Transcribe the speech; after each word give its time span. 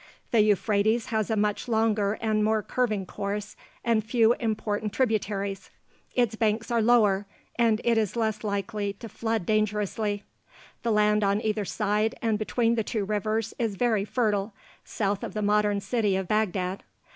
The 0.31 0.41
Euphrates 0.41 1.05
has 1.09 1.29
a 1.29 1.35
much 1.35 1.67
longer 1.67 2.13
and 2.21 2.43
more 2.43 2.63
curving 2.63 3.05
course 3.05 3.55
and 3.85 4.03
few 4.03 4.33
important 4.39 4.93
tributaries. 4.93 5.69
Its 6.15 6.33
banks 6.35 6.71
are 6.71 6.81
lower 6.81 7.27
and 7.55 7.79
it 7.83 7.99
is 7.99 8.15
less 8.15 8.43
likely 8.43 8.93
to 8.93 9.07
flood 9.07 9.45
dangerously. 9.45 10.23
The 10.81 10.91
land 10.91 11.23
on 11.23 11.39
either 11.39 11.65
side 11.65 12.15
and 12.19 12.39
between 12.39 12.73
the 12.73 12.83
two 12.83 13.05
rivers 13.05 13.53
is 13.59 13.75
very 13.75 14.03
fertile, 14.03 14.55
south 14.83 15.23
of 15.23 15.35
the 15.35 15.43
modern 15.43 15.79
city 15.79 16.15
of 16.15 16.27
Baghdad. 16.27 16.81